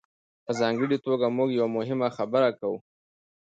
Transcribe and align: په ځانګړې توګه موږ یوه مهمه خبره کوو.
په 0.45 0.51
ځانګړې 0.59 0.97
توګه 1.05 1.25
موږ 1.37 1.49
یوه 1.59 1.69
مهمه 1.77 2.07
خبره 2.17 2.49
کوو. 2.59 2.77